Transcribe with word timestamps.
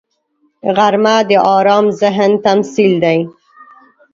غرمه 0.75 1.15
د 1.29 1.31
آرام 1.55 1.85
ذهن 2.01 2.31
تمثیل 2.45 2.93
دی 3.03 3.19